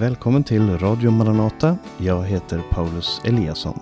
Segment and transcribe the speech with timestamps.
[0.00, 1.76] Välkommen till Radio Maranata.
[1.98, 3.80] Jag heter Paulus Eliasson.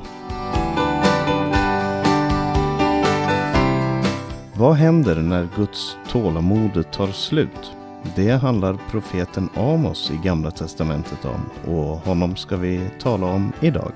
[4.54, 7.72] Vad händer när Guds tålamod tar slut?
[8.16, 13.92] Det handlar profeten Amos i Gamla Testamentet om och honom ska vi tala om idag.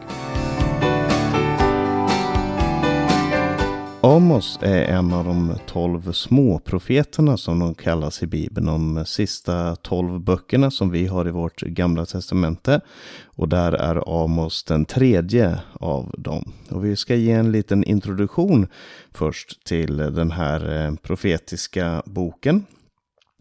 [4.13, 8.67] Amos är en av de tolv småprofeterna som de kallas i Bibeln.
[8.67, 12.81] De sista tolv böckerna som vi har i vårt gamla testamente.
[13.25, 16.53] Och där är Amos den tredje av dem.
[16.71, 18.67] Och vi ska ge en liten introduktion
[19.15, 22.67] först till den här eh, profetiska boken.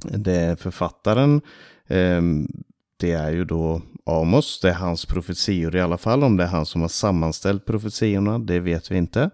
[0.03, 1.41] Det är författaren.
[1.87, 2.47] Ehm,
[2.97, 4.59] det är ju då Amos.
[4.61, 6.23] Det är hans profetior i alla fall.
[6.23, 9.29] Om det är han som har sammanställt profetiorna, det vet vi inte.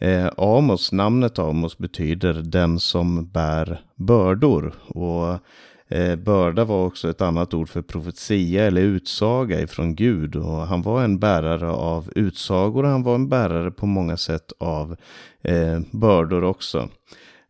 [0.00, 4.74] Eh, Amos, namnet Amos betyder den som bär bördor.
[4.86, 5.38] Och
[5.96, 10.36] eh, börda var också ett annat ord för profetia eller utsaga ifrån Gud.
[10.36, 14.52] Och han var en bärare av utsagor och han var en bärare på många sätt
[14.58, 14.96] av
[15.42, 16.88] eh, bördor också.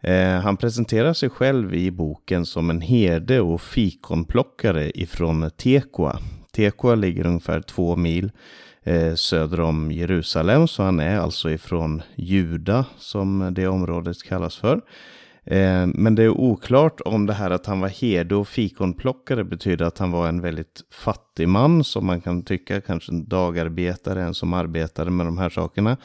[0.01, 6.19] Eh, han presenterar sig själv i boken som en herde och fikonplockare ifrån Tekoa.
[6.53, 8.31] Tekoa ligger ungefär två mil
[8.89, 10.69] Eh, söder om Jerusalem.
[10.69, 14.81] Så han är alltså ifrån Juda som det området kallas för.
[15.45, 19.85] Eh, men det är oklart om det här att han var herde och fikonplockare betyder
[19.85, 24.35] att han var en väldigt fattig man som man kan tycka, kanske en dagarbetare, en
[24.35, 25.97] som arbetade med de här sakerna.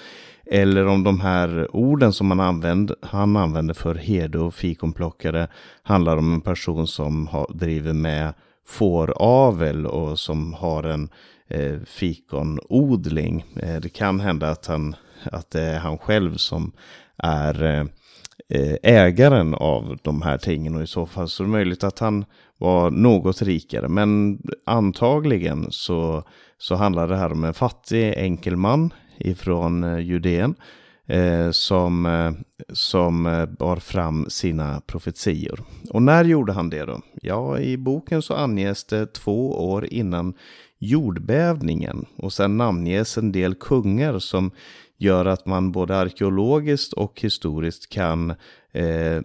[0.45, 5.47] Eller om de här orden som han använde, han använde för herde och fikonplockare
[5.83, 8.33] handlar om en person som har, driver med
[8.65, 11.09] fåravel och som har en
[11.53, 13.45] eh, fikonodling.
[13.55, 16.71] Eh, det kan hända att, han, att det är han själv som
[17.17, 17.85] är eh,
[18.49, 21.99] eh, ägaren av de här tingen och i så fall så är det möjligt att
[21.99, 22.25] han
[22.57, 23.89] var något rikare.
[23.89, 26.23] Men antagligen så,
[26.57, 30.55] så handlar det här om en fattig enkel man ifrån eh, Judeen
[31.07, 32.31] eh, som, eh,
[32.73, 35.63] som eh, bar fram sina profetior.
[35.89, 37.01] Och när gjorde han det då?
[37.22, 40.33] Ja, i boken så anges det två år innan
[40.83, 44.51] jordbävningen och sen namnges en del kungar som
[44.97, 48.33] gör att man både arkeologiskt och historiskt kan
[48.71, 49.17] eh,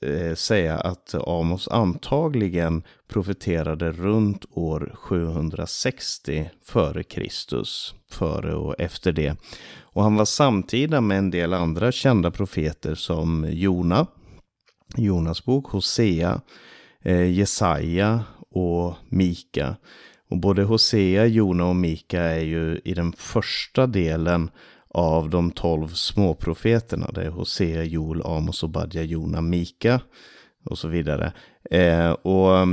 [0.00, 9.36] eh säga att Amos antagligen profeterade runt år 760 före Kristus, före och efter det.
[9.80, 14.06] Och han var samtida med en del andra kända profeter som Jona,
[14.96, 16.40] Jonas bok, Hosea,
[17.02, 19.76] eh, Jesaja och Mika.
[20.30, 24.50] Och både Hosea, Jona och Mika är ju i den första delen
[24.88, 27.10] av de tolv småprofeterna.
[27.14, 30.00] Det är Hosea, Joel, Amos, Obadja, Jona, Mika
[30.64, 31.32] och så vidare.
[31.70, 32.66] Eh, och eh,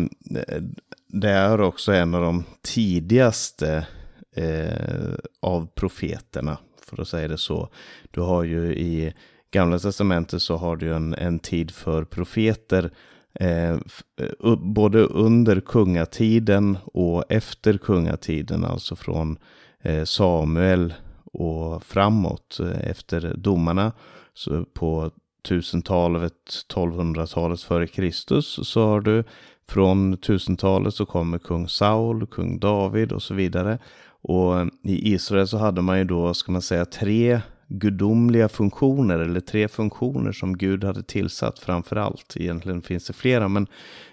[1.08, 3.88] det är också en av de tidigaste
[4.36, 7.70] eh, av profeterna, för att säga det så.
[8.12, 9.14] Du har ju i
[9.52, 12.92] Gamla Testamentet så har du en, en tid för profeter
[13.40, 19.38] Eh, eh både under kungatiden och efter kungatiden, alltså från
[19.82, 20.94] eh, Samuel
[21.34, 23.92] och framåt eh, efter domarna.
[24.34, 25.12] Så på
[25.48, 26.34] 1000-talet,
[26.74, 29.24] 1200-talet före Kristus så har du
[29.68, 33.80] från 1000-talet så kommer kung Saul, kung David och så vidare.
[34.22, 39.40] Och i Israel så hade man ju då, ska man säga, tre gudomliga funktioner eller
[39.40, 42.38] tre funktioner som Gud hade tillsatt framför allt.
[42.38, 43.68] Egentligen finns det flera, men,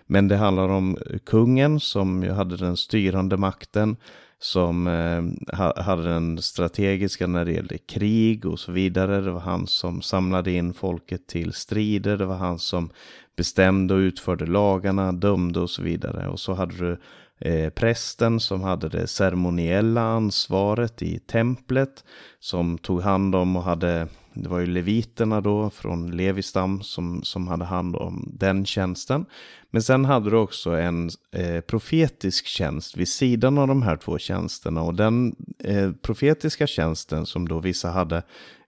[0.07, 3.97] men det handlar om kungen som ju hade den styrande makten
[4.39, 5.55] som eh,
[5.85, 9.21] hade den strategiska när det gällde krig och så vidare.
[9.21, 12.17] Det var han som samlade in folket till strider.
[12.17, 12.91] Det var han som
[13.37, 16.29] bestämde och utförde lagarna, dömde och så vidare.
[16.29, 17.01] Och så hade du
[17.45, 22.05] eh, prästen som hade det ceremoniella ansvaret i templet.
[22.41, 27.49] Som tog hand om och hade, det var ju leviterna då från Levistam som, som
[27.49, 29.27] hade hand om den tjänsten.
[29.71, 34.19] Men sen hade du också en eh, profetisk tjänst vid sidan av de här två
[34.19, 34.83] tjänsterna.
[34.83, 38.17] Och den eh, profetiska tjänsten som då vissa hade,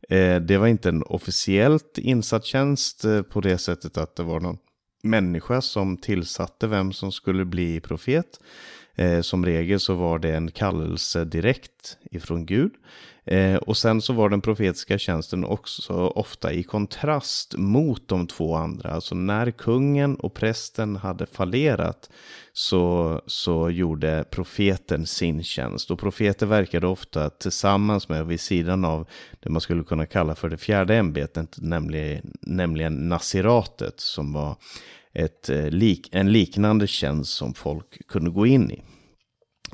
[0.09, 4.41] eh, det var inte en officiellt insatt tjänst eh, på det sättet att det var
[4.41, 4.59] någon
[5.05, 8.41] människa som tillsatte vem som skulle bli profet.
[8.95, 12.71] Eh, som regel så var det en kallelse direkt ifrån Gud.
[13.27, 18.55] Eh, och sen så var den profetiska tjänsten också ofta i kontrast mot de två
[18.55, 18.91] andra.
[18.91, 22.11] Alltså när kungen och prästen hade fallerat
[22.53, 25.91] så, så gjorde profeten sin tjänst.
[25.91, 29.09] Och profeter verkade ofta tillsammans med och vid sidan av
[29.41, 34.57] det man skulle kunna kalla för det fjärde ämbetet, nämligen, nämligen nasiratet som var
[35.15, 38.83] ett, eh, lik, en liknande tjänst som folk kunde gå in i.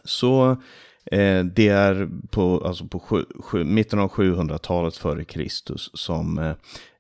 [0.05, 0.63] Så
[1.05, 6.55] eh, det är på, alltså på sju, sju, mitten av 700-talet före Kristus som eh,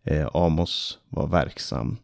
[0.04, 1.96] eh, Amos var verksam.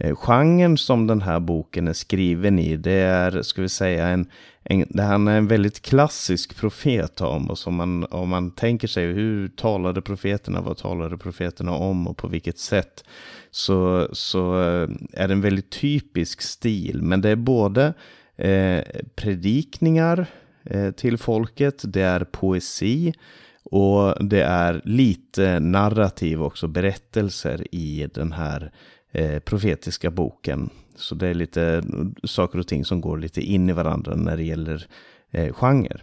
[0.00, 4.30] Eh, genren som den här boken är skriven i, det är, ska vi säga, en,
[4.62, 7.56] en, det han är en väldigt klassisk profet om.
[7.66, 12.58] Man, om man tänker sig hur talade profeterna, vad talade profeterna om och på vilket
[12.58, 13.04] sätt.
[13.50, 17.02] Så, så eh, är det en väldigt typisk stil.
[17.02, 17.94] Men det är både
[18.36, 18.84] eh,
[19.14, 20.26] predikningar
[20.70, 23.14] Eh, till folket, det är poesi
[23.62, 28.72] och det är lite narrativ också, berättelser i den här
[29.12, 30.70] eh, profetiska boken.
[30.96, 31.82] Så det är lite eh,
[32.24, 34.86] saker och ting som går lite in i varandra när det gäller
[35.30, 36.00] eh, genre.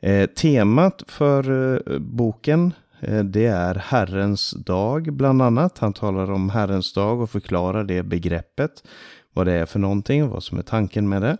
[0.00, 1.50] Eh, temat för
[1.92, 5.78] eh, boken eh, det är Herrens dag bland annat.
[5.78, 8.84] Han talar om Herrens dag och förklarar det begreppet.
[9.32, 11.36] Vad det är för någonting, vad som är tanken med det.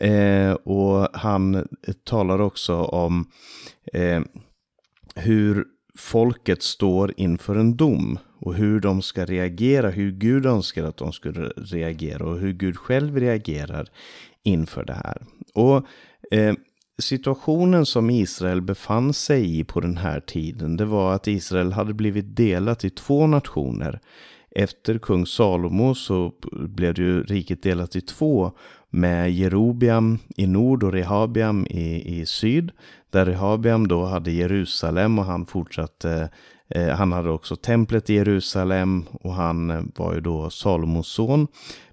[0.00, 1.68] Eh, och han
[2.04, 3.30] talar också om
[3.92, 4.20] eh,
[5.14, 5.64] hur
[5.98, 11.12] folket står inför en dom och hur de ska reagera, hur Gud önskar att de
[11.12, 13.88] skulle reagera och hur Gud själv reagerar
[14.42, 15.22] inför det här.
[15.54, 15.86] Och
[16.30, 16.54] eh,
[16.98, 21.94] situationen som Israel befann sig i på den här tiden, det var att Israel hade
[21.94, 24.00] blivit delat i två nationer.
[24.50, 28.52] Efter kung Salomo så blev det ju riket delat i två
[28.90, 32.72] med Jerobiam i nord och Rehabiam i, i syd.
[33.10, 36.30] Där Rehabiam då hade Jerusalem och han fortsatte
[36.70, 41.46] Eh, han hade också templet i Jerusalem och han eh, var ju då Salomos son.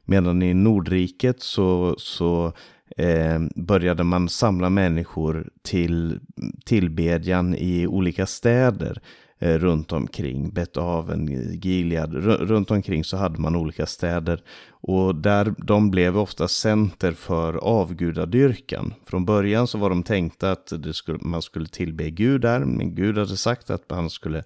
[0.06, 2.54] Medan i Nordriket så, så
[2.98, 6.20] eh, började man samla människor till
[6.66, 9.02] tillbedjan i olika städer
[9.40, 10.50] Eh, runt omkring.
[10.50, 11.28] Betaven,
[11.62, 14.42] Gilead, runt omkring så hade man olika städer.
[14.70, 18.94] Och där de blev ofta center för avgudadyrkan.
[19.06, 23.18] Från början så var de tänkta att skulle, man skulle tillbe Gud där, men Gud
[23.18, 24.44] hade sagt att man skulle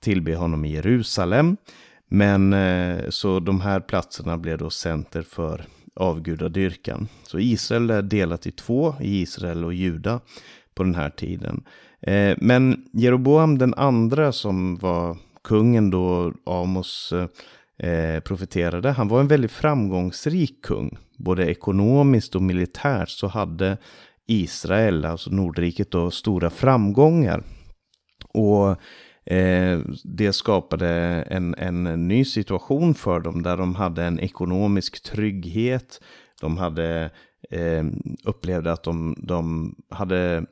[0.00, 1.56] tillbe honom i Jerusalem.
[2.08, 5.64] Men eh, så de här platserna blev då center för
[5.94, 7.08] avgudadyrkan.
[7.22, 10.20] Så Israel är delat i två, Israel och Juda
[10.74, 11.64] på den här tiden.
[12.00, 17.12] Eh, men Jeroboam den andra som var kungen då Amos
[17.78, 20.98] eh, profeterade, han var en väldigt framgångsrik kung.
[21.18, 23.76] Både ekonomiskt och militärt så hade
[24.26, 27.42] Israel, alltså Nordriket, då stora framgångar.
[28.34, 28.70] Och
[29.32, 30.88] eh, det skapade
[31.30, 36.00] en, en ny situation för dem där de hade en ekonomisk trygghet.
[36.40, 37.10] De hade
[37.50, 37.84] eh,
[38.24, 40.46] upplevde att de, de hade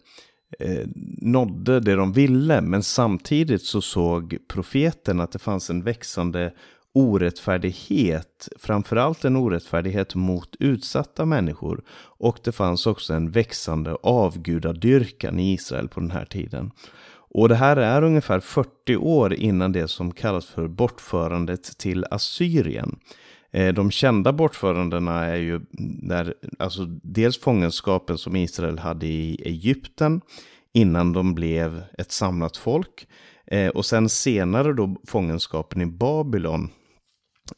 [0.58, 0.86] eh,
[1.20, 2.60] nådde det de ville.
[2.60, 6.52] Men samtidigt så såg profeten att det fanns en växande
[6.94, 11.82] orättfärdighet, framförallt en orättfärdighet mot utsatta människor.
[12.18, 16.70] Och det fanns också en växande avgudadyrkan i Israel på den här tiden.
[17.36, 22.98] Och det här är ungefär 40 år innan det som kallas för bortförandet till Assyrien.
[23.54, 25.60] Eh, de kända bortförandena är ju
[26.02, 30.20] när, alltså dels fångenskapen som Israel hade i Egypten
[30.72, 33.06] innan de blev ett samlat folk.
[33.46, 36.70] Eh, och sen senare då fångenskapen i Babylon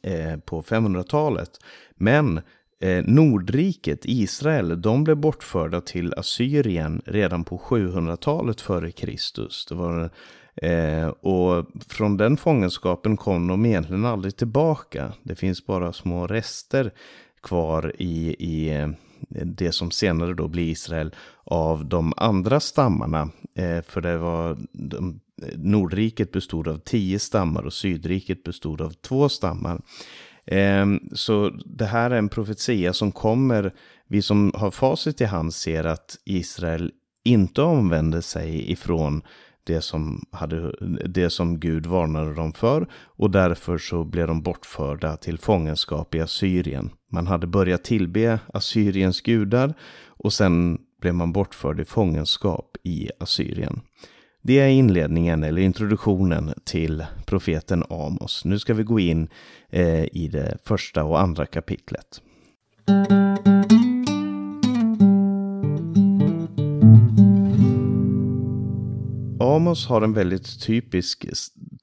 [0.03, 1.49] eh, på 500-talet.
[1.95, 2.37] Men
[2.81, 9.65] eh, Nordriket, Israel, de blev bortförda till Assyrien redan på 700-talet före Kristus.
[9.65, 10.09] Det var,
[10.61, 15.13] eh, och från den fångenskapen kom de egentligen aldrig tillbaka.
[15.23, 16.91] Det finns bara små rester
[17.41, 18.87] kvar i, i eh,
[19.29, 23.29] det som senare då blir Israel av de andra stammarna.
[23.55, 28.89] Eh, för det var de, eh, Nordriket bestod av tio stammar och Sydriket bestod av
[28.89, 29.81] två stammar.
[30.45, 33.73] Eh, så det här är en profetia som kommer,
[34.07, 36.91] vi som har facit i hand ser att Israel
[37.23, 39.21] inte omvände sig ifrån
[39.67, 40.71] det som, hade,
[41.07, 46.19] det som Gud varnade dem för och därför så blev de bortförda till fångenskap i
[46.19, 46.89] Assyrien.
[47.11, 49.73] Man hade börjat tillbe Assyriens gudar
[50.07, 53.81] och sen blev man bortförd i fångenskap i Assyrien.
[54.41, 58.45] Det är inledningen eller introduktionen till profeten Amos.
[58.45, 59.29] Nu ska vi gå in
[59.69, 62.21] eh, i det första och andra kapitlet.
[69.39, 71.25] Amos har en väldigt typisk,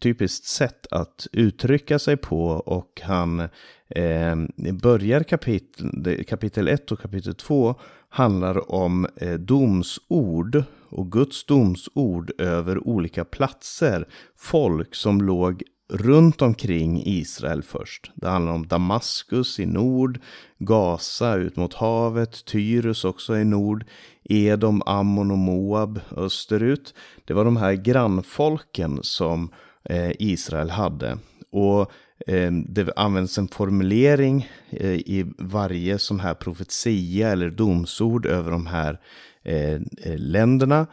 [0.01, 3.41] typiskt sätt att uttrycka sig på och han
[3.89, 4.37] eh,
[4.83, 7.75] börjar kapitel, kapitel 1 och kapitel 2
[8.09, 17.03] handlar om eh, domsord och Guds domsord över olika platser, folk som låg runt omkring
[17.07, 18.11] Israel först.
[18.15, 20.21] Det handlar om Damaskus i nord,
[20.59, 23.85] Gaza ut mot havet, Tyrus också i nord,
[24.25, 26.95] Edom, Ammon och Moab österut.
[27.25, 29.53] Det var de här grannfolken som
[29.85, 31.19] eh, Israel hade.
[31.51, 31.93] Och
[32.27, 38.67] Ehm, det används en formulering eh, i varje sån här profetia eller domsord över de
[38.67, 39.01] här
[39.43, 40.87] eh, eh, länderna,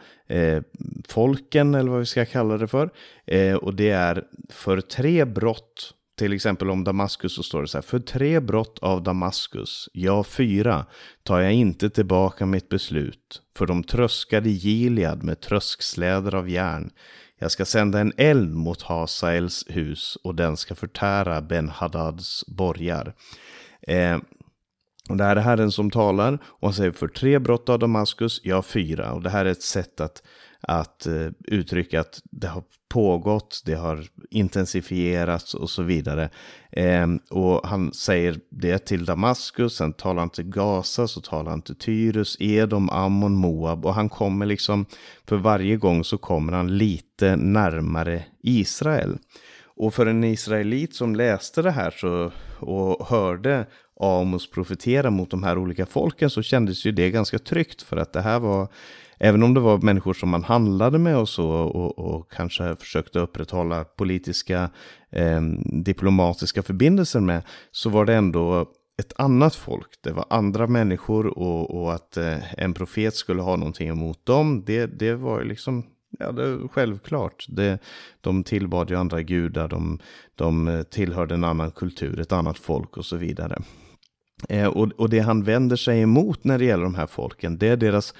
[1.08, 2.90] folken eller vad vi ska kalla det för.
[3.60, 7.82] Och det är för tre brott, till exempel om Damaskus så står det så här,
[7.82, 10.86] för tre brott av Damaskus, ja fyra,
[11.22, 16.90] tar jag inte tillbaka mitt beslut, för de tröskade Gilead med trösksläder av järn.
[17.42, 23.14] Jag ska sända en eld mot Hasaels hus och den ska förtära Ben-Hadads borgar.
[23.82, 24.18] Eh,
[25.08, 28.40] och det här är Herren som talar och han säger för tre brott av Damaskus,
[28.44, 29.12] ja fyra.
[29.12, 30.22] Och det här är ett sätt att,
[30.62, 36.30] att eh, uttrycka att det har pågått, det har intensifierats och så vidare.
[36.72, 41.62] Ehm, och han säger det till Damaskus, sen talar han till Gaza, så talar han
[41.62, 43.86] till Tyrus, Edom, Ammon, Moab.
[43.86, 44.86] Och han kommer liksom,
[45.28, 49.18] för varje gång så kommer han lite närmare Israel.
[49.76, 52.32] Och för en israelit som läste det här så,
[52.66, 53.66] och hörde
[54.00, 58.12] Amos profetera mot de här olika folken så kändes ju det ganska tryggt för att
[58.12, 58.68] det här var
[59.24, 63.18] Även om det var människor som man handlade med och så och, och kanske försökte
[63.18, 64.70] upprätthålla politiska
[65.10, 65.40] eh,
[65.84, 68.66] diplomatiska förbindelser med så var det ändå
[68.98, 69.88] ett annat folk.
[70.02, 74.64] Det var andra människor och, och att eh, en profet skulle ha någonting emot dem.
[74.66, 75.84] Det, det var liksom
[76.18, 77.46] Ja, det självklart.
[77.48, 77.78] Det,
[78.20, 79.98] de tillbad ju andra gudar, de,
[80.34, 83.58] de eh, tillhörde en annan kultur, ett annat folk och så vidare.
[84.48, 87.68] Eh, och, och det han vänder sig emot när det gäller de här folken, det
[87.68, 88.14] är deras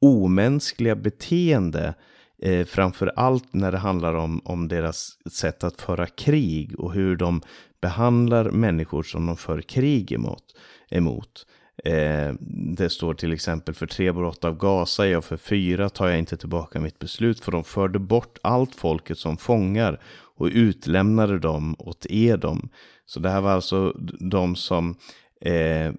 [0.00, 1.94] omänskliga beteende.
[2.42, 7.16] Eh, framför allt när det handlar om, om deras sätt att föra krig och hur
[7.16, 7.42] de
[7.80, 10.44] behandlar människor som de för krig emot.
[10.90, 11.46] emot.
[11.84, 12.34] Eh,
[12.76, 16.36] det står till exempel för tre brott av Gaza, jag för fyra tar jag inte
[16.36, 20.00] tillbaka mitt beslut, för de förde bort allt folket som fångar
[20.36, 22.68] och utlämnade dem åt Edom.
[23.06, 24.96] Så det här var alltså de som
[25.40, 25.92] eh,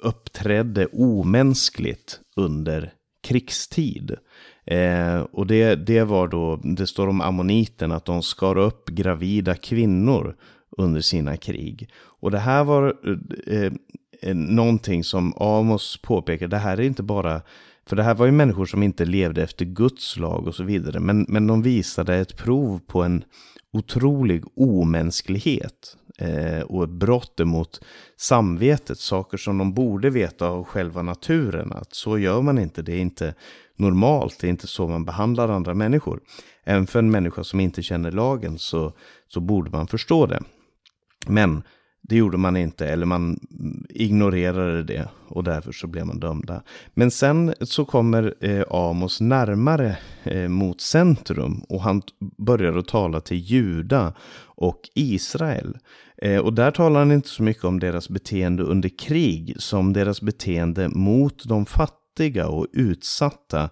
[0.00, 2.92] uppträdde omänskligt under
[3.22, 4.16] krigstid.
[4.64, 9.54] Eh, och det, det var då, det står om ammoniten att de skar upp gravida
[9.54, 10.36] kvinnor
[10.76, 11.90] under sina krig.
[12.20, 12.94] Och det här var
[13.46, 13.72] eh,
[14.22, 17.42] eh, någonting som Amos påpekar, det här är inte bara,
[17.86, 21.00] för det här var ju människor som inte levde efter Guds lag och så vidare,
[21.00, 23.24] men, men de visade ett prov på en
[23.72, 27.80] otrolig omänsklighet eh, och ett brott emot
[28.16, 32.92] samvetet, saker som de borde veta av själva naturen, att så gör man inte, det
[32.92, 33.34] är inte
[33.76, 36.20] normalt, det är inte så man behandlar andra människor.
[36.64, 38.92] Även för en människa som inte känner lagen så,
[39.28, 40.42] så borde man förstå det.
[41.26, 41.62] Men
[42.10, 43.40] det gjorde man inte, eller man
[43.88, 46.62] ignorerade det och därför så blev man dömda.
[46.94, 52.02] Men sen så kommer eh, Amos närmare eh, mot centrum och han
[52.38, 55.78] börjar att tala till Juda och Israel.
[56.22, 60.22] Eh, och där talar han inte så mycket om deras beteende under krig som deras
[60.22, 63.70] beteende mot de fattiga och utsatta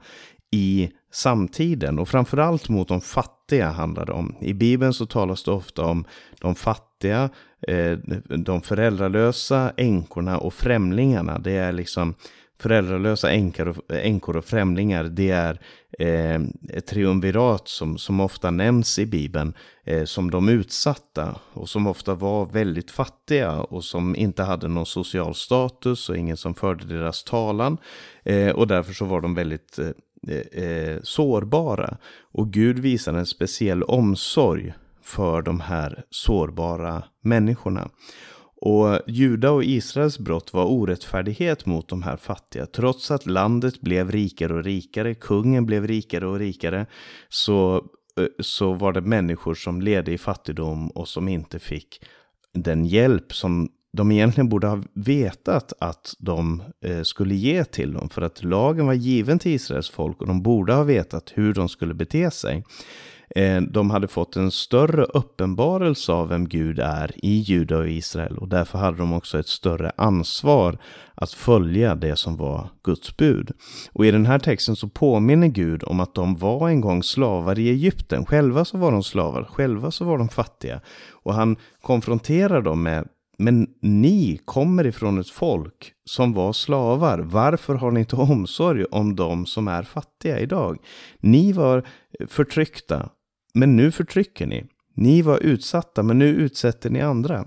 [0.50, 1.98] i samtiden.
[1.98, 4.34] Och framförallt mot de fattiga handlar det om.
[4.40, 6.04] I Bibeln så talas det ofta om
[6.40, 7.30] de fattiga, fattiga,
[7.68, 7.98] eh,
[8.38, 11.38] de föräldralösa, änkorna och främlingarna.
[11.38, 12.14] Det är liksom
[12.60, 15.60] föräldralösa änkor och, änkor och främlingar, det är
[15.98, 21.86] eh, ett triumvirat som, som ofta nämns i Bibeln eh, som de utsatta och som
[21.86, 26.84] ofta var väldigt fattiga och som inte hade någon social status och ingen som förde
[26.84, 27.78] deras talan.
[28.24, 31.96] Eh, och därför så var de väldigt eh, eh, sårbara.
[32.34, 34.72] Och Gud visar en speciell omsorg
[35.08, 37.88] för de här sårbara människorna.
[38.60, 42.66] Och Juda och Israels brott var orättfärdighet mot de här fattiga.
[42.66, 46.86] Trots att landet blev rikare och rikare, kungen blev rikare och rikare,
[47.28, 47.76] så,
[48.20, 52.04] eh, så var det människor som levde i fattigdom och som inte fick
[52.54, 58.08] den hjälp som de egentligen borde ha vetat att de eh, skulle ge till dem.
[58.08, 61.68] För att lagen var given till Israels folk och de borde ha vetat hur de
[61.68, 62.64] skulle bete sig.
[63.34, 68.38] Eh, de hade fått en större uppenbarelse av vem Gud är i Juda och Israel
[68.38, 70.78] och därför hade de också ett större ansvar
[71.14, 73.50] att följa det som var Guds bud.
[73.92, 77.58] Och i den här texten så påminner Gud om att de var en gång slavar
[77.58, 78.26] i Egypten.
[78.26, 80.80] Själva så var de slavar, själva så var de fattiga.
[81.10, 83.08] Och han konfronterar dem med
[83.40, 87.18] men ni kommer ifrån ett folk som var slavar.
[87.18, 90.78] Varför har ni inte omsorg om de som är fattiga idag?
[91.20, 91.86] Ni var
[92.28, 93.08] förtryckta
[93.54, 94.64] men nu förtrycker ni.
[94.94, 97.44] Ni var utsatta, men nu utsätter ni andra.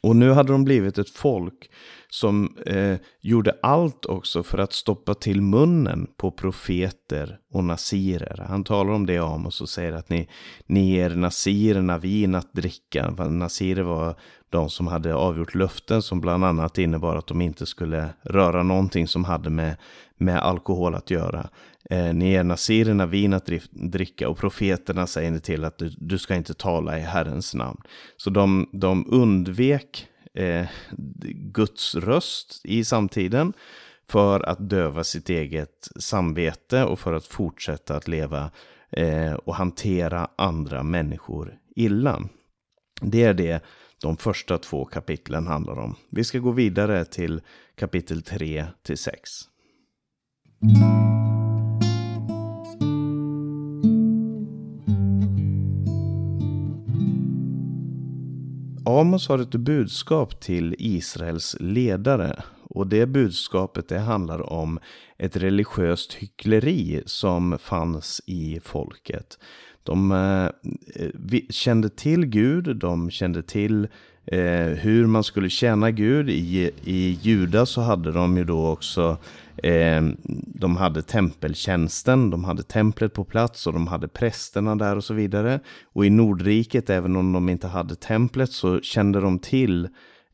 [0.00, 1.70] Och nu hade de blivit ett folk
[2.08, 8.44] som eh, gjorde allt också för att stoppa till munnen på profeter och nazirer.
[8.48, 10.28] Han talar om det om och säger att ni,
[10.66, 13.10] ni ger nazirerna vin att dricka.
[13.10, 14.16] Nazirer var
[14.50, 19.08] de som hade avgjort löften som bland annat innebar att de inte skulle röra någonting
[19.08, 19.76] som hade med,
[20.18, 21.48] med alkohol att göra.
[21.90, 26.18] Eh, ni ger nazirerna vin att dricka och profeterna säger ni till att du, du
[26.18, 27.80] ska inte tala i Herrens namn.
[28.16, 30.66] Så de, de undvek eh,
[31.52, 33.52] Guds röst i samtiden
[34.08, 38.50] för att döva sitt eget samvete och för att fortsätta att leva
[38.90, 42.22] eh, och hantera andra människor illa.
[43.00, 43.64] Det är det
[44.02, 45.94] de första två kapitlen handlar om.
[46.10, 47.40] Vi ska gå vidare till
[47.74, 49.30] kapitel 3 till 6.
[58.88, 62.42] Amos har ett budskap till Israels ledare.
[62.62, 64.78] Och det budskapet det handlar om
[65.18, 69.38] ett religiöst hyckleri som fanns i folket.
[69.82, 70.44] De eh,
[71.02, 73.88] eh kände till Gud, de kände till
[74.26, 76.30] eh, hur man skulle tjäna Gud.
[76.30, 79.16] I, I Juda så hade de ju då också eh,
[79.62, 80.02] Eh,
[80.46, 85.14] de hade tempeltjänsten, de hade templet på plats och de hade prästerna där och så
[85.14, 85.60] vidare.
[85.92, 89.88] Och i Nordriket, även om de inte hade templet, så kände de till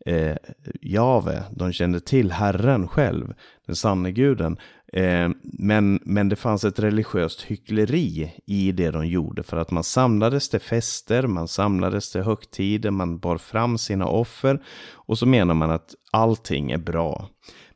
[0.06, 0.36] eh,
[0.80, 3.34] Jave, de kände till Herren själv,
[3.66, 4.56] den sanne guden.
[4.92, 9.84] Eh, men, men det fanns ett religiöst hyckleri i det de gjorde för att man
[9.84, 14.62] samlades till fester, man samlades till högtider, man bar fram sina offer
[14.92, 17.28] och så menar man att allting är bra.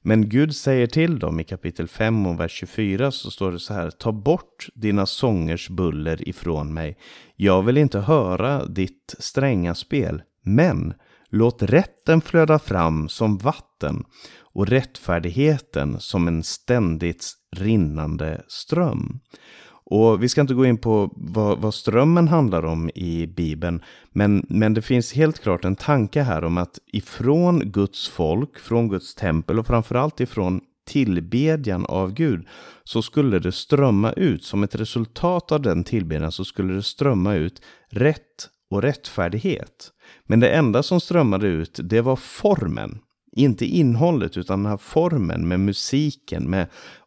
[0.09, 3.75] Men Gud säger till dem i kapitel 5 och vers 24 så står det så
[3.75, 3.91] här.
[3.91, 6.99] Ta bort dina sångers buller ifrån mig.
[7.37, 10.23] Jag vill inte höra ditt stränga spel.
[10.43, 10.95] Men
[11.29, 14.05] låt rätten flöda fram som vatten
[14.39, 19.21] och rättfärdigheten som en ständigt rinnande ström.
[19.91, 24.47] Och vi ska inte gå in på vad, vad, strömmen handlar om i Bibeln, men,
[24.49, 29.15] men det finns helt klart en tanke här om att ifrån Guds folk, från Guds
[29.15, 32.47] tempel och framförallt ifrån tillbedjan av Gud
[32.85, 37.35] så skulle det strömma ut, som ett resultat av den tillbedjan så skulle det strömma
[37.35, 39.93] ut rätt och rättfärdighet.
[40.25, 42.99] Men det enda som strömmade ut, det var formen.
[43.33, 46.67] Inte innehållet, utan den här formen med musiken, med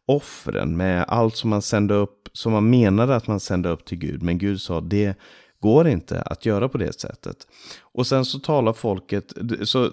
[0.10, 3.98] offren, med allt som man sände upp, som man menade att man sände upp till
[3.98, 4.24] Gud.
[4.24, 5.18] Men Gud sa det
[5.62, 7.38] går inte att göra på det sättet.
[7.82, 9.92] Och sen så talar folket, så,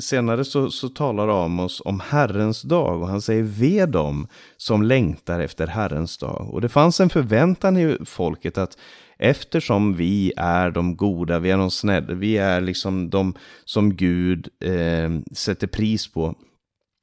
[0.00, 5.40] senare så, så talar Amos om Herrens dag och han säger ve dem som längtar
[5.40, 6.48] efter Herrens dag.
[6.50, 8.78] Och det fanns en förväntan i folket att
[9.18, 14.48] eftersom vi är de goda, vi är de snälla, vi är liksom de som Gud
[14.64, 16.34] eh, sätter pris på,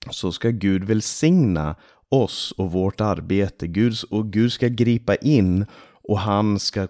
[0.09, 1.75] så ska Gud välsigna
[2.09, 3.67] oss och vårt arbete.
[3.67, 5.65] Gud, och Gud ska gripa in
[6.07, 6.87] och han ska,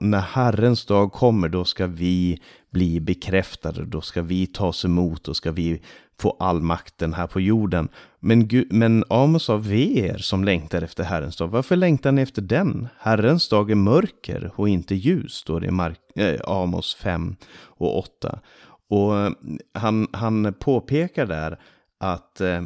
[0.00, 5.34] när Herrens dag kommer, då ska vi bli bekräftade, då ska vi tas emot, då
[5.34, 5.82] ska vi
[6.20, 7.88] få all makten här på jorden.
[8.20, 11.48] Men, Gud, men Amos sa, ve er som längtar efter Herrens dag.
[11.48, 12.88] Varför längtar ni efter den?
[12.98, 17.98] Herrens dag är mörker och inte ljus, står det i Mark, äh, Amos 5 och
[17.98, 18.40] 8.
[18.88, 19.30] Och eh,
[19.74, 21.58] han, han påpekar där
[22.00, 22.62] att eh,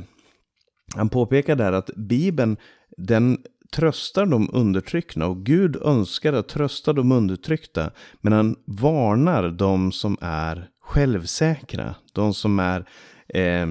[0.96, 2.56] han påpekar där att Bibeln,
[2.96, 3.38] den
[3.72, 7.90] tröstar de undertryckta och Gud önskar att trösta de undertryckta.
[8.20, 12.84] Men han varnar de som är självsäkra, de som är
[13.28, 13.66] eh,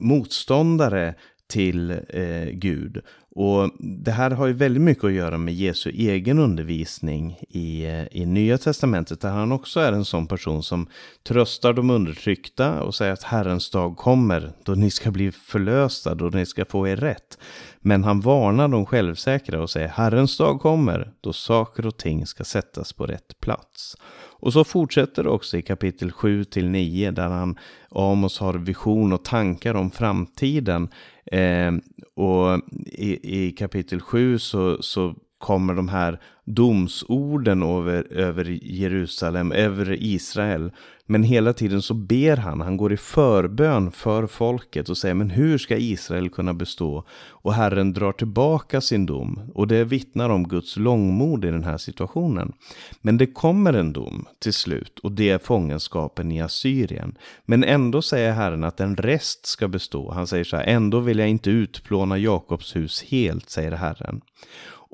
[0.00, 1.14] motståndare
[1.46, 3.02] till eh, Gud.
[3.34, 8.06] Och det här har ju väldigt mycket att göra med Jesu egen undervisning i, eh,
[8.10, 10.86] i Nya Testamentet, där han också är en sån person som
[11.22, 16.24] tröstar de undertryckta och säger att Herrens dag kommer då ni ska bli förlösta, då
[16.24, 17.38] ni ska få er rätt.
[17.80, 22.44] Men han varnar de självsäkra och säger Herrens dag kommer då saker och ting ska
[22.44, 23.96] sättas på rätt plats.
[24.42, 27.58] Och så fortsätter det också i kapitel 7 till 9 där han,
[27.90, 30.88] Amos har vision och tankar om framtiden.
[31.26, 31.72] Eh,
[32.16, 39.96] och i, i kapitel 7 så, så kommer de här domsorden över, över Jerusalem, över
[40.02, 40.72] Israel.
[41.06, 45.30] Men hela tiden så ber han, han går i förbön för folket och säger men
[45.30, 47.04] hur ska Israel kunna bestå?
[47.30, 51.78] Och Herren drar tillbaka sin dom och det vittnar om Guds långmod i den här
[51.78, 52.52] situationen.
[53.00, 57.18] Men det kommer en dom till slut och det är fångenskapen i Assyrien.
[57.44, 60.10] Men ändå säger Herren att en rest ska bestå.
[60.10, 64.20] Han säger så här, ändå vill jag inte utplåna Jakobs hus helt, säger Herren.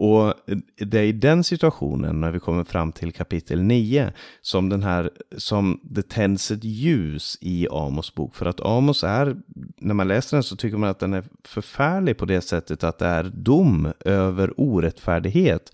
[0.00, 0.34] Och
[0.76, 5.10] det är i den situationen, när vi kommer fram till kapitel 9, som, den här,
[5.36, 8.36] som det tänds ett ljus i Amos bok.
[8.36, 9.36] För att Amos är,
[9.76, 12.98] när man läser den så tycker man att den är förfärlig på det sättet att
[12.98, 15.72] det är dom över orättfärdighet.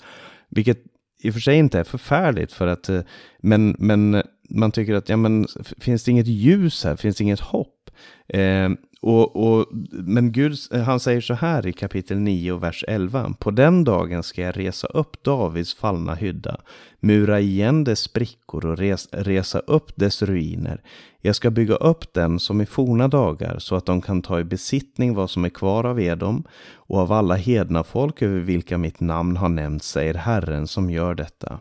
[0.49, 0.79] Vilket
[1.21, 3.01] i och för sig inte är förfärligt, för att, eh,
[3.39, 5.47] men, men man tycker att ja, men,
[5.79, 7.91] finns det inget ljus här, finns det inget hopp?
[8.29, 8.69] Eh,
[9.07, 13.35] och, och, men Gud, han säger så här i kapitel 9 vers 11.
[13.39, 16.57] På den dagen ska jag resa upp Davids fallna hydda,
[17.01, 20.83] mura igen dess sprickor och res, resa upp dess ruiner.
[21.21, 24.45] Jag ska bygga upp den som i forna dagar så att de kan ta i
[24.45, 29.01] besittning vad som är kvar av Edom och av alla hedna folk över vilka mitt
[29.01, 31.61] namn har nämnts, säger Herren som gör detta.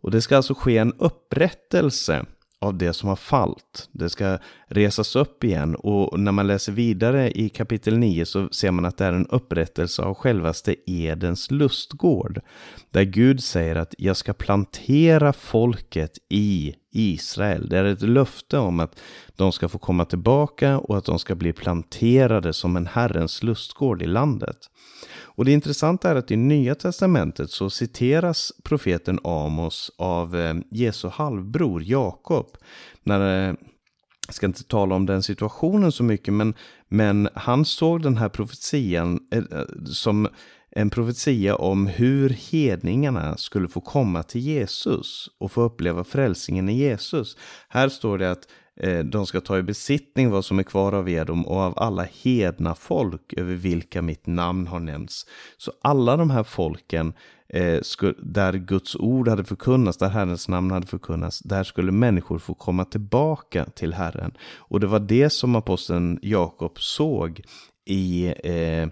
[0.00, 2.26] Och det ska alltså ske en upprättelse
[2.60, 3.88] av det som har fallit.
[3.92, 8.70] Det ska resas upp igen och när man läser vidare i kapitel 9 så ser
[8.70, 12.40] man att det är en upprättelse av självaste Edens lustgård.
[12.90, 17.68] Där Gud säger att jag ska plantera folket i Israel.
[17.68, 19.00] Det är ett löfte om att
[19.36, 24.02] de ska få komma tillbaka och att de ska bli planterade som en Herrens lustgård
[24.02, 24.56] i landet.
[25.38, 31.08] Och det intressanta är att i Nya Testamentet så citeras profeten Amos av eh, Jesu
[31.08, 32.46] halvbror Jakob.
[33.02, 33.54] När, eh,
[34.26, 36.54] jag ska inte tala om den situationen så mycket, men,
[36.88, 39.42] men han såg den här profetian eh,
[39.84, 40.28] som
[40.78, 46.72] en profetia om hur hedningarna skulle få komma till Jesus och få uppleva frälsningen i
[46.72, 47.36] Jesus.
[47.68, 48.48] Här står det att
[48.80, 52.02] eh, de ska ta i besittning vad som är kvar av Edom och av alla
[52.22, 55.26] hedna folk över vilka mitt namn har nämnts.
[55.56, 57.12] Så alla de här folken
[57.48, 57.80] eh,
[58.18, 62.84] där Guds ord hade förkunnats, där Herrens namn hade förkunnats, där skulle människor få komma
[62.84, 64.32] tillbaka till Herren.
[64.56, 67.42] Och det var det som aposteln Jakob såg
[67.86, 68.88] i eh,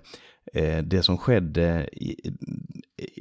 [0.56, 1.88] Eh, det som skedde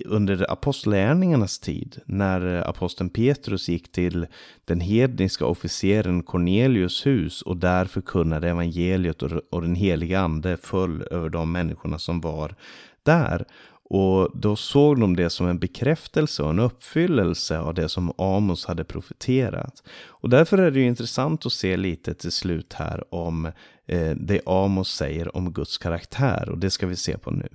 [0.05, 4.27] under apostlärningarnas tid, när eh, aposteln Petrus gick till
[4.65, 11.29] den hedniska officeren Cornelius hus och där förkunnade evangeliet och den heliga ande föll över
[11.29, 12.55] de människorna som var
[13.03, 13.45] där.
[13.89, 18.65] Och då såg de det som en bekräftelse och en uppfyllelse av det som Amos
[18.65, 19.83] hade profeterat.
[20.07, 23.45] Och därför är det ju intressant att se lite till slut här om
[23.87, 27.47] eh, det Amos säger om Guds karaktär och det ska vi se på nu.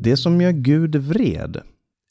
[0.00, 1.62] Det som gör Gud vred,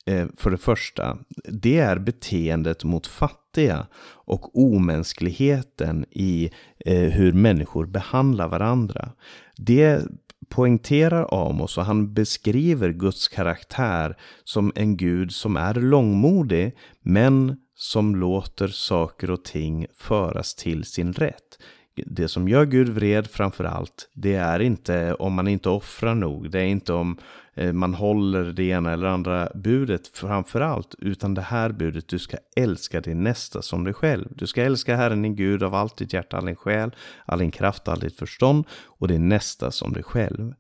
[0.06, 6.52] Eh, för det första, det är beteendet mot fattiga och omänskligheten i
[6.86, 9.12] eh, hur människor behandlar varandra.
[9.58, 10.02] Det
[10.50, 18.16] poängterar Amos och han beskriver Guds karaktär som en Gud som är långmodig men som
[18.16, 21.60] låter saker och ting föras till sin rätt
[21.96, 26.52] det som gör Gud vred framför allt, det är inte om man inte offrar nog,
[26.52, 27.18] det är inte om
[27.54, 32.20] eh, man håller det ena eller andra budet framför allt, utan det här budet, du
[32.20, 34.28] ska älska din nästa som dig själv.
[34.36, 36.92] Du ska älska Herren din Gud av allt ditt hjärta, all din själ,
[37.26, 40.54] all din kraft, all ditt förstånd och din nästa som dig själv.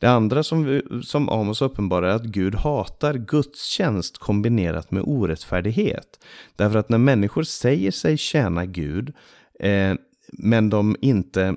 [0.00, 6.24] Det andra som, som Amos uppenbarar är att Gud hatar gudstjänst kombinerat med orättfärdighet.
[6.56, 9.12] Därför att när människor säger sig tjäna Gud
[9.60, 9.94] eh,
[10.32, 11.56] men de inte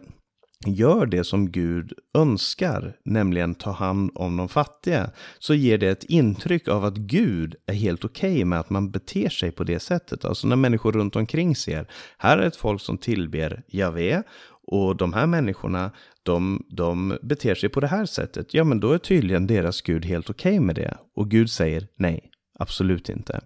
[0.65, 6.03] gör det som Gud önskar, nämligen ta hand om de fattiga, så ger det ett
[6.03, 9.79] intryck av att Gud är helt okej okay med att man beter sig på det
[9.79, 10.25] sättet.
[10.25, 14.23] Alltså när människor runt omkring ser, här är ett folk som tillber Javé
[14.67, 15.91] och de här människorna,
[16.23, 18.53] de, de beter sig på det här sättet.
[18.53, 20.97] Ja, men då är tydligen deras Gud helt okej okay med det.
[21.15, 22.29] Och Gud säger nej,
[22.59, 23.41] absolut inte.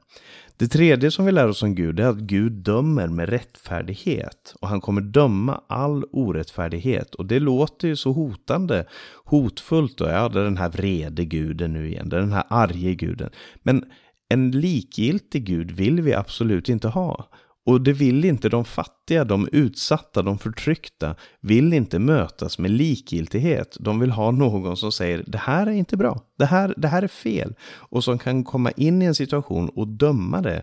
[0.58, 4.56] Det tredje som vi lär oss om Gud är att Gud dömer med rättfärdighet.
[4.62, 7.16] Och han kommer döma all orättfärdighet.
[7.16, 8.86] Och det låter ju så hotande,
[9.26, 10.02] hotfullt.
[10.02, 12.10] Och ja, det är den här vrede guden nu igen.
[12.10, 13.30] Det är den här arge guden.
[13.64, 13.84] Men
[14.30, 17.30] en likgiltig Gud vill vi absolut inte ha.
[17.66, 23.78] Och det vill inte de fattiga, de utsatta, de förtryckta, vill inte mötas med likgiltighet.
[23.80, 27.02] De vill ha någon som säger det här är inte bra, det här, det här
[27.02, 27.54] är fel.
[27.64, 30.62] Och som kan komma in i en situation och döma det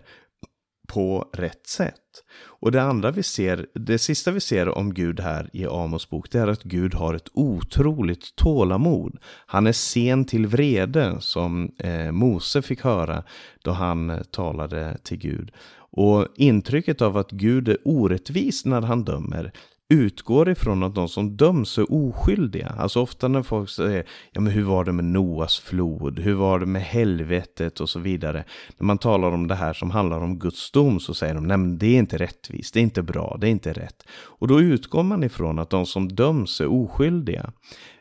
[0.87, 1.99] på rätt sätt.
[2.45, 6.31] Och det andra vi ser, det sista vi ser om Gud här i Amos bok,
[6.31, 9.17] det är att Gud har ett otroligt tålamod.
[9.45, 13.23] Han är sen till vrede, som eh, Mose fick höra
[13.63, 15.51] då han eh, talade till Gud.
[15.95, 19.51] Och intrycket av att Gud är orättvis när han dömer
[19.93, 22.67] utgår ifrån att de som döms är oskyldiga.
[22.67, 26.59] Alltså ofta när folk säger, ja men hur var det med Noas flod, hur var
[26.59, 28.43] det med helvetet och så vidare.
[28.77, 31.57] När man talar om det här som handlar om Guds dom så säger de, nej
[31.57, 34.03] men det är inte rättvist, det är inte bra, det är inte rätt.
[34.11, 37.51] Och då utgår man ifrån att de som döms är oskyldiga.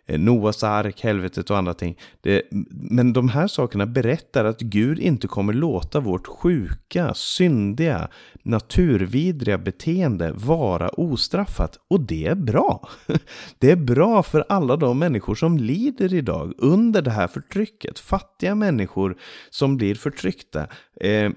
[0.06, 1.98] Eh, Noas ark, helvetet och andra ting.
[2.20, 8.08] Det, men de här sakerna berättar att Gud inte kommer låta vårt sjuka, syndiga,
[8.42, 11.78] naturvidriga beteende vara ostraffat.
[11.88, 12.88] Och det är bra.
[13.58, 17.98] Det är bra för alla de människor som lider idag under det här förtrycket.
[17.98, 19.16] Fattiga människor
[19.50, 20.66] som blir förtryckta.
[21.00, 21.32] Eh, eh,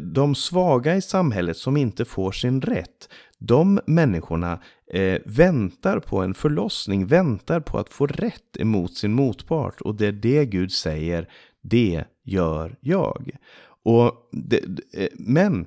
[0.00, 3.08] de svaga i samhället som inte får sin rätt.
[3.38, 4.58] De människorna
[4.92, 9.80] eh, väntar på en förlossning, väntar på att få rätt emot sin motpart.
[9.80, 11.28] Och det är det Gud säger,
[11.62, 13.30] det gör jag.
[13.82, 14.60] Och det,
[14.94, 15.66] eh, men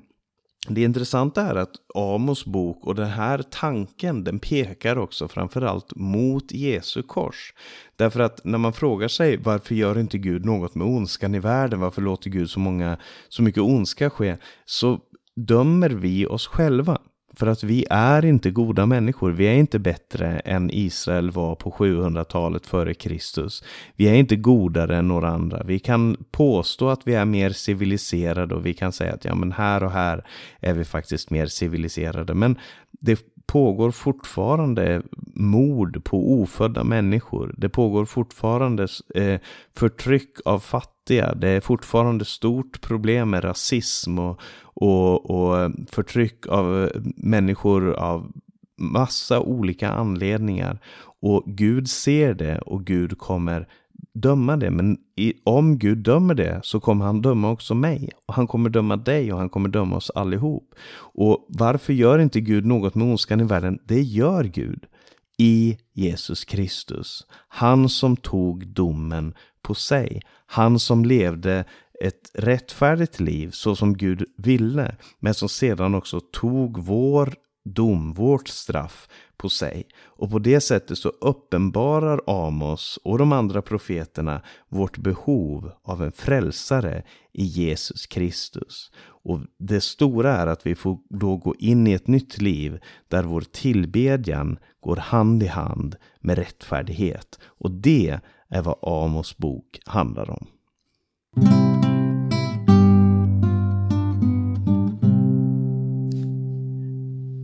[0.70, 6.52] det intressanta är att Amos bok och den här tanken den pekar också framförallt mot
[6.52, 7.54] Jesu kors.
[7.96, 11.80] Därför att när man frågar sig varför gör inte Gud något med ondskan i världen,
[11.80, 12.98] varför låter Gud så, många,
[13.30, 15.00] så mycket ondska ske, så
[15.36, 16.98] dömer vi oss själva.
[17.38, 19.32] För att vi är inte goda människor.
[19.32, 23.64] Vi är inte bättre än Israel var på 700-talet före Kristus.
[23.96, 25.64] Vi är inte godare än några andra.
[25.64, 29.52] Vi kan påstå att vi är mer civiliserade och vi kan säga att ja, men
[29.52, 30.28] här och här
[30.60, 32.34] är vi faktiskt mer civiliserade.
[32.34, 32.60] Men
[32.92, 35.02] det pågår fortfarande
[35.36, 37.56] mord på ofödda människor.
[37.58, 39.40] Det pågår fortfarande eh,
[39.76, 40.97] förtryck av fattiga.
[41.08, 48.32] Det är fortfarande stort problem med rasism och, och, och förtryck av eh, människor av
[48.78, 50.80] massa olika anledningar.
[51.22, 53.68] Och Gud ser det och Gud kommer
[54.14, 54.72] döma det.
[54.72, 58.10] Men i, om Gud dömer det så kommer han döma också mig.
[58.26, 60.76] Och han kommer döma dig och han kommer döma oss allihop.
[61.00, 63.80] Och varför gör inte Gud något med ondskan i världen?
[63.86, 64.86] Det gör Gud
[65.38, 67.26] i Jesus Kristus.
[67.48, 69.34] Han som tog domen
[69.68, 70.22] på sig.
[70.46, 71.66] Han som levde
[72.02, 77.34] ett rättfärdigt liv så som Gud ville, men som sedan också tog vår
[77.66, 79.88] dom, vårt straff på sig.
[80.06, 86.12] Och på det sättet så uppenbarar Amos och de andra profeterna vårt behov av en
[86.12, 87.04] frälsare
[87.34, 88.92] i Jesus Kristus.
[89.24, 93.24] Och det stora är att vi får då gå in i ett nytt liv där
[93.24, 97.40] vår tillbedjan går hand i hand med rättfärdighet.
[97.44, 100.48] Och det är vad Amos bok handlar om.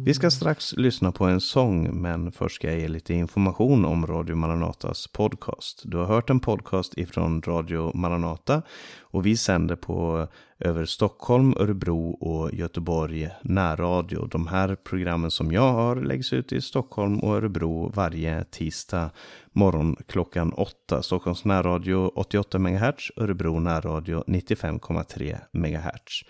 [0.06, 4.08] Vi ska strax lyssna på en sång, men först ska jag ge lite information om
[4.08, 5.82] Radio Maranatas podcast.
[5.86, 8.62] Du har hört en podcast ifrån Radio Maranata
[9.02, 10.28] och vi sänder på
[10.60, 14.28] över Stockholm, Örebro och Göteborg närradio.
[14.28, 19.10] De här programmen som jag har läggs ut i Stockholm och Örebro varje tisdag
[19.52, 21.04] morgon klockan 8.
[21.04, 26.24] Stockholms närradio 88 MHz, Örebro närradio 95,3 MHz.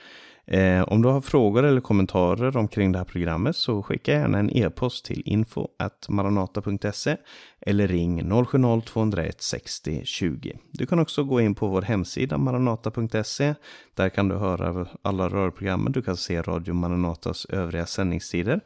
[0.45, 4.57] Eh, om du har frågor eller kommentarer omkring det här programmet så skicka gärna en
[4.57, 5.67] e-post till info
[6.09, 7.17] maranata.se
[7.61, 10.57] eller ring 070-201 60 20.
[10.71, 13.55] Du kan också gå in på vår hemsida maranata.se.
[13.93, 15.91] Där kan du höra alla rörprogrammen.
[15.91, 18.61] Du kan se Radio Maranatas övriga sändningstider.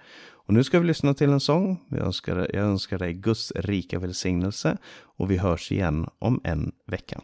[0.47, 1.79] Och nu ska vi lyssna till en sång.
[1.89, 4.77] Jag önskar, jag önskar dig Guds rika välsignelse
[5.17, 7.21] och vi hörs igen om en vecka.